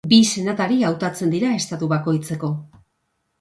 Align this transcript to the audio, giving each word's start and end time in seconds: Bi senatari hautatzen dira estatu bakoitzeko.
Bi 0.11 0.17
senatari 0.37 0.77
hautatzen 0.87 1.33
dira 1.35 1.51
estatu 1.59 1.91
bakoitzeko. 1.93 2.51